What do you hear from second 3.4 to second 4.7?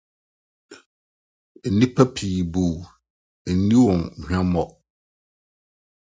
nni wɔn huammɔ.